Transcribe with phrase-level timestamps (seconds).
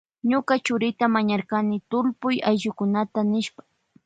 [0.29, 3.61] Ñuka churita mañarkani tullpuy ayllukunata nishpa.